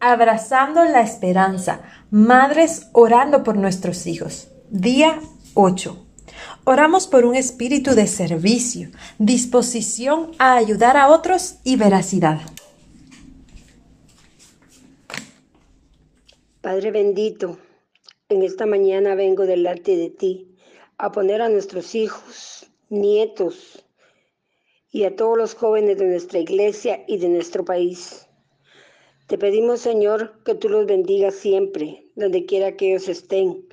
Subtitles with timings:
[0.00, 4.48] Abrazando la esperanza, madres orando por nuestros hijos.
[4.68, 5.20] Día
[5.54, 6.06] 8.
[6.64, 12.40] Oramos por un espíritu de servicio, disposición a ayudar a otros y veracidad.
[16.60, 17.58] Padre bendito,
[18.28, 20.56] en esta mañana vengo delante de ti
[20.98, 23.82] a poner a nuestros hijos, nietos
[24.90, 28.26] y a todos los jóvenes de nuestra iglesia y de nuestro país
[29.26, 33.66] te pedimos, Señor, que tú los bendigas siempre, donde quiera que ellos estén,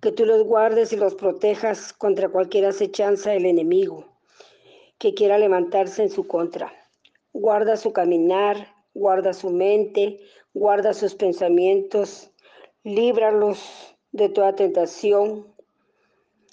[0.00, 4.12] que tú los guardes y los protejas contra cualquier acechanza del enemigo
[5.02, 6.72] que quiera levantarse en su contra.
[7.32, 10.20] Guarda su caminar, guarda su mente,
[10.54, 12.30] guarda sus pensamientos,
[12.84, 15.52] líbralos de toda tentación,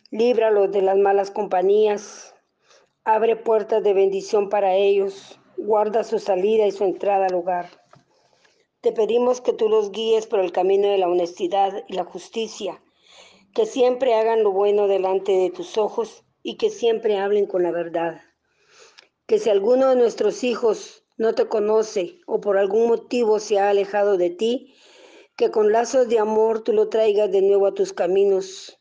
[0.09, 2.33] líbralos de las malas compañías,
[3.03, 7.69] abre puertas de bendición para ellos, guarda su salida y su entrada al hogar.
[8.81, 12.81] Te pedimos que tú los guíes por el camino de la honestidad y la justicia,
[13.53, 17.71] que siempre hagan lo bueno delante de tus ojos y que siempre hablen con la
[17.71, 18.21] verdad.
[19.25, 23.69] Que si alguno de nuestros hijos no te conoce o por algún motivo se ha
[23.69, 24.73] alejado de ti,
[25.35, 28.79] que con lazos de amor tú lo traigas de nuevo a tus caminos,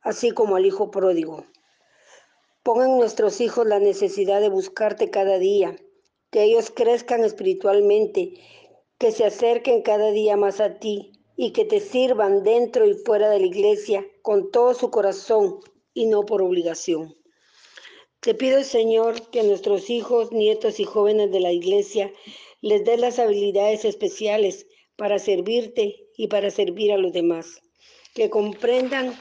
[0.00, 1.44] así como al Hijo pródigo.
[2.62, 5.74] Pongan nuestros hijos la necesidad de buscarte cada día,
[6.30, 8.34] que ellos crezcan espiritualmente
[9.00, 13.30] que se acerquen cada día más a ti y que te sirvan dentro y fuera
[13.30, 15.60] de la iglesia con todo su corazón
[15.94, 17.16] y no por obligación.
[18.20, 22.12] Te pido, Señor, que a nuestros hijos, nietos y jóvenes de la iglesia
[22.60, 27.62] les des las habilidades especiales para servirte y para servir a los demás.
[28.14, 29.18] Que comprendan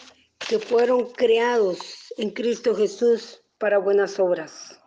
[0.49, 1.79] que fueron creados
[2.17, 4.77] en Cristo Jesús para buenas obras.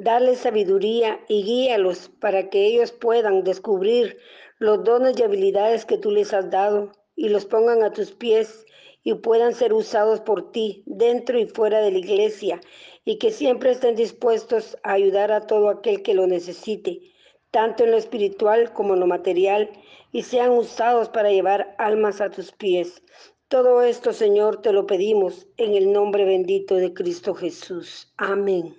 [0.00, 4.16] Dale sabiduría y guíalos para que ellos puedan descubrir
[4.60, 8.64] los dones y habilidades que tú les has dado y los pongan a tus pies
[9.02, 12.60] y puedan ser usados por ti dentro y fuera de la iglesia
[13.04, 17.00] y que siempre estén dispuestos a ayudar a todo aquel que lo necesite,
[17.50, 19.68] tanto en lo espiritual como en lo material,
[20.12, 23.02] y sean usados para llevar almas a tus pies.
[23.48, 28.12] Todo esto, Señor, te lo pedimos en el nombre bendito de Cristo Jesús.
[28.16, 28.76] Amén.